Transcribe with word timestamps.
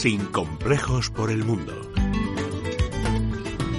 Sin 0.00 0.24
complejos 0.32 1.10
por 1.10 1.30
el 1.30 1.44
mundo. 1.44 1.74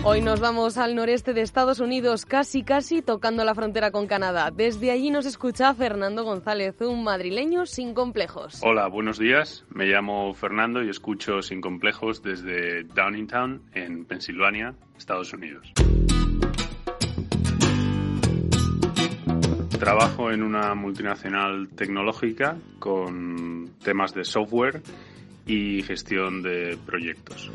Hoy 0.03 0.21
nos 0.21 0.39
vamos 0.39 0.77
al 0.77 0.93
noreste 0.93 1.33
de 1.33 1.41
Estados 1.41 1.79
Unidos, 1.79 2.27
casi 2.27 2.61
casi 2.61 3.01
tocando 3.01 3.43
la 3.43 3.55
frontera 3.55 3.89
con 3.89 4.05
Canadá. 4.05 4.51
Desde 4.51 4.91
allí 4.91 5.09
nos 5.09 5.25
escucha 5.25 5.73
Fernando 5.73 6.23
González, 6.23 6.79
un 6.81 7.03
madrileño 7.03 7.65
sin 7.65 7.95
complejos. 7.95 8.59
Hola, 8.61 8.87
buenos 8.87 9.17
días. 9.17 9.65
Me 9.73 9.85
llamo 9.85 10.31
Fernando 10.35 10.83
y 10.83 10.89
escucho 10.89 11.41
Sin 11.41 11.59
complejos 11.59 12.21
desde 12.21 12.83
Downingtown, 12.83 13.63
en 13.73 14.05
Pensilvania, 14.05 14.75
Estados 14.95 15.33
Unidos. 15.33 15.73
Trabajo 19.79 20.29
en 20.29 20.43
una 20.43 20.75
multinacional 20.75 21.69
tecnológica 21.69 22.57
con 22.77 23.71
temas 23.83 24.13
de 24.13 24.23
software 24.23 24.83
y 25.51 25.83
gestión 25.83 26.41
de 26.41 26.77
proyectos. 26.85 27.51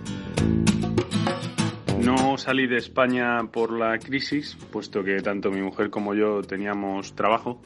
No 2.05 2.37
salí 2.37 2.67
de 2.67 2.77
España 2.77 3.51
por 3.51 3.73
la 3.73 3.99
crisis, 3.99 4.55
puesto 4.71 5.03
que 5.03 5.23
tanto 5.23 5.51
mi 5.51 5.63
mujer 5.63 5.89
como 5.89 6.15
yo 6.15 6.43
teníamos 6.43 7.17
trabajo, 7.17 7.63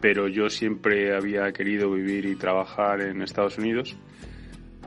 pero 0.00 0.26
yo 0.26 0.50
siempre 0.50 1.14
había 1.14 1.52
querido 1.52 1.92
vivir 1.92 2.26
y 2.26 2.34
trabajar 2.34 3.00
en 3.00 3.22
Estados 3.22 3.58
Unidos. 3.58 3.96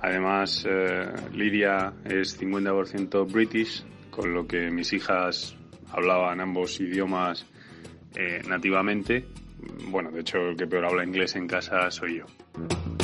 Además, 0.02 0.66
eh, 0.70 1.14
Lidia 1.32 1.94
es 2.04 2.38
50% 2.42 3.26
british, 3.32 3.86
con 4.10 4.34
lo 4.34 4.46
que 4.46 4.70
mis 4.70 4.92
hijas 4.92 5.56
hablaban 5.94 6.42
ambos 6.42 6.82
idiomas 6.82 7.46
eh, 8.16 8.42
nativamente. 8.50 9.26
Bueno, 9.88 10.12
de 10.12 10.20
hecho, 10.20 10.40
el 10.40 10.58
que 10.58 10.68
peor 10.68 10.86
habla 10.86 11.06
inglés 11.06 11.38
en 11.38 11.48
casa 11.48 11.90
soy 11.90 12.18
yo. 12.18 13.03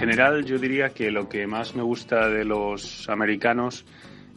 General, 0.00 0.46
yo 0.46 0.58
diría 0.58 0.88
que 0.88 1.10
lo 1.10 1.28
que 1.28 1.46
más 1.46 1.74
me 1.76 1.82
gusta 1.82 2.26
de 2.30 2.42
los 2.46 3.06
americanos 3.10 3.84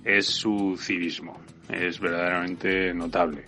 es 0.03 0.25
su 0.25 0.75
civismo. 0.78 1.39
Es 1.70 2.02
verdaderamente 2.02 2.94
notable. 2.94 3.45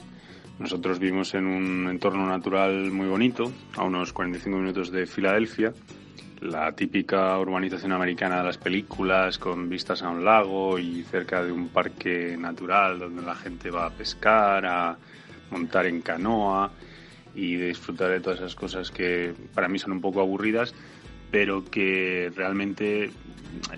Nosotros 0.57 0.97
vivimos 0.97 1.33
en 1.33 1.45
un 1.45 1.89
entorno 1.89 2.25
natural 2.25 2.89
muy 2.89 3.07
bonito, 3.07 3.51
a 3.75 3.83
unos 3.83 4.13
45 4.13 4.57
minutos 4.57 4.91
de 4.91 5.05
Filadelfia, 5.05 5.73
la 6.39 6.71
típica 6.71 7.37
urbanización 7.37 7.91
americana 7.91 8.37
de 8.37 8.43
las 8.45 8.57
películas, 8.57 9.37
con 9.37 9.67
vistas 9.67 10.01
a 10.01 10.07
un 10.07 10.23
lago 10.23 10.79
y 10.79 11.03
cerca 11.03 11.43
de 11.43 11.51
un 11.51 11.67
parque 11.67 12.37
natural 12.37 12.97
donde 12.97 13.23
la 13.23 13.35
gente 13.35 13.69
va 13.69 13.87
a 13.87 13.89
pescar, 13.89 14.65
a 14.65 14.97
montar 15.51 15.85
en 15.85 15.99
canoa 15.99 16.71
y 17.35 17.57
disfrutar 17.57 18.11
de 18.11 18.21
todas 18.21 18.39
esas 18.39 18.55
cosas 18.55 18.89
que 18.89 19.33
para 19.53 19.67
mí 19.67 19.79
son 19.79 19.91
un 19.91 19.99
poco 19.99 20.21
aburridas, 20.21 20.73
pero 21.31 21.63
que 21.65 22.31
realmente 22.35 23.11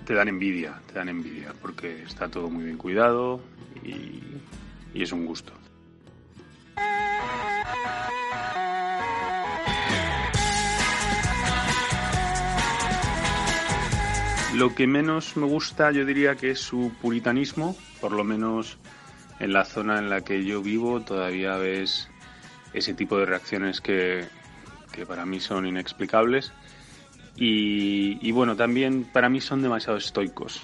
te 0.04 0.14
dan 0.14 0.28
envidia, 0.28 0.80
te 0.86 0.94
dan 0.94 1.08
envidia, 1.08 1.52
porque 1.60 2.02
está 2.02 2.28
todo 2.28 2.48
muy 2.50 2.64
bien 2.64 2.76
cuidado 2.76 3.40
y, 3.84 4.22
es 4.94 5.12
un 5.12 5.26
gusto. 5.26 5.52
Lo 14.54 14.74
que 14.74 14.88
menos 14.88 15.36
me 15.36 15.46
gusta 15.46 15.92
yo 15.92 16.04
diría 16.04 16.34
que 16.34 16.50
es 16.50 16.58
su 16.58 16.90
puritanismo, 17.00 17.76
por 18.00 18.10
lo 18.10 18.24
menos 18.24 18.78
en 19.38 19.52
la 19.52 19.64
zona 19.64 20.00
en 20.00 20.10
la 20.10 20.22
que 20.22 20.44
yo 20.44 20.62
vivo 20.62 21.00
todavía 21.02 21.56
ves 21.58 22.08
ese 22.72 22.92
tipo 22.94 23.18
de 23.18 23.26
reacciones 23.26 23.80
que, 23.80 24.24
que 24.90 25.06
para 25.06 25.24
mí 25.24 25.38
son 25.38 25.64
inexplicables 25.64 26.52
y, 27.38 28.18
y, 28.20 28.32
bueno, 28.32 28.56
también 28.56 29.04
para 29.04 29.28
mí 29.28 29.40
son 29.40 29.62
demasiado 29.62 29.96
estoicos. 29.98 30.62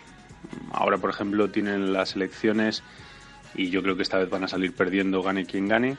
Ahora, 0.73 0.99
por 0.99 1.11
ejemplo, 1.11 1.51
tienen 1.51 1.93
las 1.93 2.17
elecciones 2.17 2.83
y 3.55 3.71
yo 3.71 3.83
creo 3.83 3.97
que 3.97 4.03
esta 4.03 4.19
vez 4.19 4.29
van 4.29 4.45
a 4.45 4.49
salir 4.49 4.75
perdiendo 4.75 5.23
gane 5.23 5.47
quien 5.47 5.69
gane, 5.69 5.97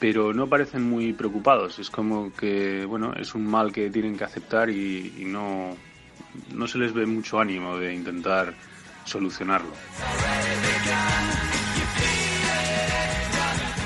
pero 0.00 0.34
no 0.34 0.48
parecen 0.48 0.82
muy 0.82 1.12
preocupados. 1.12 1.78
Es 1.78 1.90
como 1.90 2.32
que, 2.34 2.84
bueno, 2.84 3.12
es 3.14 3.34
un 3.34 3.46
mal 3.46 3.72
que 3.72 3.90
tienen 3.90 4.16
que 4.16 4.24
aceptar 4.24 4.68
y, 4.68 5.14
y 5.18 5.24
no, 5.24 5.76
no 6.52 6.66
se 6.66 6.78
les 6.78 6.92
ve 6.92 7.06
mucho 7.06 7.38
ánimo 7.38 7.78
de 7.78 7.94
intentar 7.94 8.54
solucionarlo. 9.04 9.72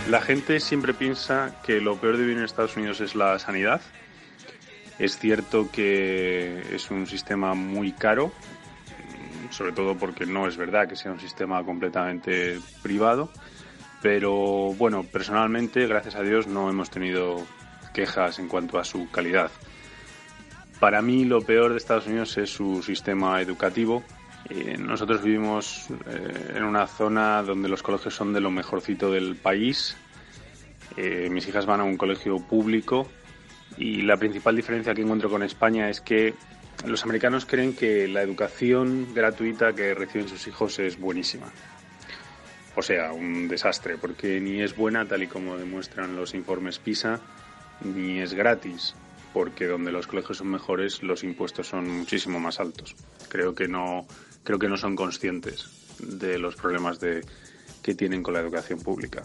La 0.08 0.20
gente 0.20 0.60
siempre 0.60 0.94
piensa 0.94 1.60
que 1.64 1.80
lo 1.80 1.96
peor 1.96 2.16
de 2.16 2.22
vivir 2.22 2.38
en 2.38 2.44
Estados 2.44 2.76
Unidos 2.76 3.00
es 3.00 3.14
la 3.14 3.38
sanidad. 3.38 3.80
Es 4.98 5.18
cierto 5.18 5.70
que 5.70 6.74
es 6.74 6.90
un 6.90 7.06
sistema 7.06 7.54
muy 7.54 7.92
caro, 7.92 8.32
sobre 9.50 9.72
todo 9.72 9.96
porque 9.96 10.24
no 10.24 10.48
es 10.48 10.56
verdad 10.56 10.88
que 10.88 10.96
sea 10.96 11.12
un 11.12 11.20
sistema 11.20 11.62
completamente 11.64 12.58
privado, 12.82 13.30
pero 14.00 14.72
bueno, 14.74 15.04
personalmente, 15.04 15.86
gracias 15.86 16.14
a 16.14 16.22
Dios, 16.22 16.46
no 16.46 16.70
hemos 16.70 16.90
tenido 16.90 17.44
quejas 17.92 18.38
en 18.38 18.48
cuanto 18.48 18.78
a 18.78 18.84
su 18.84 19.10
calidad. 19.10 19.50
Para 20.80 21.00
mí 21.02 21.24
lo 21.24 21.40
peor 21.40 21.72
de 21.72 21.78
Estados 21.78 22.06
Unidos 22.06 22.36
es 22.38 22.50
su 22.50 22.82
sistema 22.82 23.40
educativo. 23.40 24.02
Eh, 24.48 24.76
nosotros 24.78 25.22
vivimos 25.22 25.88
eh, 26.06 26.52
en 26.54 26.64
una 26.64 26.86
zona 26.86 27.42
donde 27.42 27.68
los 27.68 27.82
colegios 27.82 28.14
son 28.14 28.32
de 28.32 28.40
lo 28.40 28.50
mejorcito 28.50 29.10
del 29.10 29.36
país. 29.36 29.96
Eh, 30.96 31.28
mis 31.30 31.48
hijas 31.48 31.66
van 31.66 31.80
a 31.80 31.84
un 31.84 31.96
colegio 31.96 32.38
público 32.38 33.08
y 33.76 34.02
la 34.02 34.16
principal 34.16 34.56
diferencia 34.56 34.94
que 34.94 35.02
encuentro 35.02 35.30
con 35.30 35.42
España 35.42 35.90
es 35.90 36.00
que 36.00 36.34
los 36.86 37.04
americanos 37.04 37.46
creen 37.46 37.74
que 37.74 38.08
la 38.08 38.22
educación 38.22 39.08
gratuita 39.14 39.72
que 39.72 39.94
reciben 39.94 40.28
sus 40.28 40.46
hijos 40.46 40.78
es 40.78 40.98
buenísima. 40.98 41.46
O 42.74 42.82
sea, 42.82 43.12
un 43.12 43.48
desastre, 43.48 43.96
porque 43.96 44.40
ni 44.40 44.60
es 44.60 44.76
buena 44.76 45.06
tal 45.06 45.22
y 45.22 45.26
como 45.26 45.56
demuestran 45.56 46.14
los 46.14 46.34
informes 46.34 46.78
PISA, 46.78 47.20
ni 47.82 48.20
es 48.20 48.34
gratis 48.34 48.94
porque 49.36 49.66
donde 49.66 49.92
los 49.92 50.06
colegios 50.06 50.38
son 50.38 50.48
mejores 50.48 51.02
los 51.02 51.22
impuestos 51.22 51.68
son 51.68 51.86
muchísimo 51.90 52.40
más 52.40 52.58
altos. 52.58 52.96
Creo 53.28 53.54
que 53.54 53.68
no, 53.68 54.06
creo 54.42 54.58
que 54.58 54.66
no 54.66 54.78
son 54.78 54.96
conscientes 54.96 55.68
de 55.98 56.38
los 56.38 56.56
problemas 56.56 57.00
de, 57.00 57.22
que 57.82 57.94
tienen 57.94 58.22
con 58.22 58.32
la 58.32 58.40
educación 58.40 58.80
pública. 58.80 59.22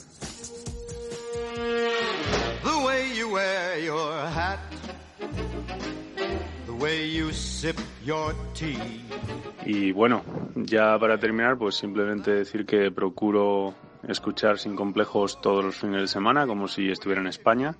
Y 9.66 9.92
bueno, 9.92 10.24
ya 10.56 10.98
para 11.00 11.20
terminar, 11.20 11.58
pues 11.58 11.76
simplemente 11.76 12.32
decir 12.32 12.66
que 12.66 12.92
procuro 12.92 13.74
escuchar 14.08 14.58
sin 14.58 14.76
complejos 14.76 15.40
todos 15.42 15.64
los 15.64 15.76
fines 15.76 16.02
de 16.02 16.08
semana, 16.08 16.48
como 16.48 16.68
si 16.68 16.90
estuviera 16.90 17.22
en 17.22 17.28
España 17.28 17.76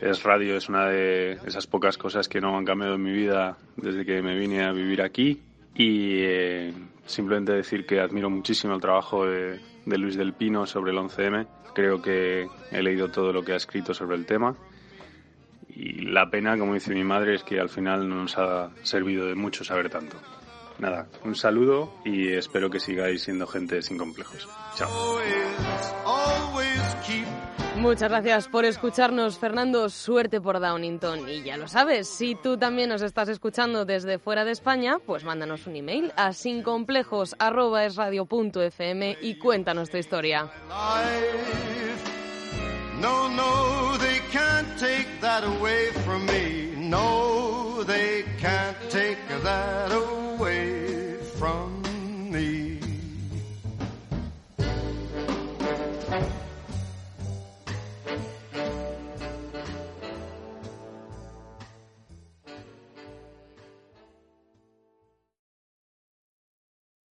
es 0.00 0.22
radio, 0.22 0.56
es 0.56 0.68
una 0.68 0.86
de 0.86 1.32
esas 1.46 1.66
pocas 1.66 1.96
cosas 1.96 2.28
que 2.28 2.40
no 2.40 2.56
han 2.56 2.64
cambiado 2.64 2.94
en 2.94 3.02
mi 3.02 3.12
vida 3.12 3.56
desde 3.76 4.04
que 4.04 4.20
me 4.22 4.36
vine 4.36 4.62
a 4.62 4.72
vivir 4.72 5.00
aquí. 5.02 5.42
Y 5.74 6.18
eh, 6.18 6.72
simplemente 7.06 7.52
decir 7.52 7.86
que 7.86 8.00
admiro 8.00 8.30
muchísimo 8.30 8.74
el 8.74 8.80
trabajo 8.80 9.26
de, 9.26 9.60
de, 9.86 9.98
Luis 9.98 10.16
del 10.16 10.34
Pino 10.34 10.66
sobre 10.66 10.92
el 10.92 10.98
11M. 10.98 11.46
Creo 11.74 12.00
que 12.02 12.46
he 12.70 12.82
leído 12.82 13.10
todo 13.10 13.32
lo 13.32 13.42
que 13.42 13.52
ha 13.52 13.56
escrito 13.56 13.94
sobre 13.94 14.16
el 14.16 14.26
tema. 14.26 14.54
Y 15.76 16.02
la 16.02 16.30
pena, 16.30 16.56
como 16.56 16.74
dice 16.74 16.94
mi 16.94 17.04
madre, 17.04 17.34
es 17.34 17.42
que 17.42 17.60
al 17.60 17.68
final 17.68 18.08
no 18.08 18.16
nos 18.16 18.38
ha 18.38 18.70
servido 18.82 19.26
de 19.26 19.34
mucho 19.34 19.64
saber 19.64 19.90
tanto. 19.90 20.16
Nada, 20.78 21.08
un 21.24 21.34
saludo 21.36 21.92
y 22.04 22.32
espero 22.32 22.70
que 22.70 22.80
sigáis 22.80 23.22
siendo 23.22 23.46
gente 23.46 23.80
sin 23.82 23.96
complejos. 23.96 24.48
Chao. 24.76 24.90
Muchas 27.76 28.10
gracias 28.10 28.48
por 28.48 28.64
escucharnos, 28.64 29.38
Fernando. 29.38 29.88
Suerte 29.88 30.40
por 30.40 30.58
Downington. 30.60 31.28
Y 31.28 31.42
ya 31.42 31.56
lo 31.56 31.68
sabes, 31.68 32.08
si 32.08 32.34
tú 32.34 32.56
también 32.56 32.88
nos 32.88 33.02
estás 33.02 33.28
escuchando 33.28 33.84
desde 33.84 34.18
fuera 34.18 34.44
de 34.44 34.50
España, 34.52 34.98
pues 35.04 35.24
mándanos 35.24 35.66
un 35.66 35.76
email 35.76 36.12
a 36.16 36.32
sincomplejos.esradio.fm 36.32 39.18
y 39.20 39.38
cuéntanos 39.38 39.90
tu 39.90 39.96
historia. 39.96 40.50
That 45.24 45.42
away 45.42 45.90
from 46.04 46.26
me. 46.26 46.74
No, 46.76 47.82
they 47.82 48.24
can't 48.38 48.76
take 48.90 49.26
that 49.42 49.90
away. 49.90 50.23